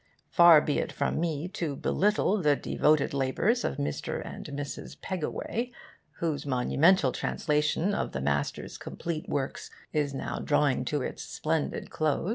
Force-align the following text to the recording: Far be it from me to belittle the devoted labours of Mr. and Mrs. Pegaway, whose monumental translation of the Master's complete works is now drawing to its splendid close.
Far 0.31 0.61
be 0.61 0.79
it 0.79 0.91
from 0.91 1.19
me 1.19 1.47
to 1.49 1.75
belittle 1.75 2.41
the 2.41 2.55
devoted 2.55 3.13
labours 3.13 3.63
of 3.63 3.77
Mr. 3.77 4.19
and 4.25 4.47
Mrs. 4.47 4.99
Pegaway, 4.99 5.71
whose 6.13 6.43
monumental 6.43 7.11
translation 7.11 7.93
of 7.93 8.11
the 8.11 8.19
Master's 8.19 8.79
complete 8.79 9.29
works 9.29 9.69
is 9.93 10.11
now 10.11 10.39
drawing 10.39 10.85
to 10.85 11.03
its 11.03 11.21
splendid 11.21 11.91
close. 11.91 12.29